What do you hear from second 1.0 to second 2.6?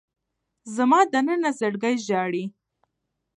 دننه زړګی ژاړي